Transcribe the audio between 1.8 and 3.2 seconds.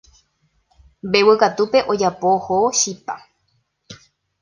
ojapo ohóvo chipa.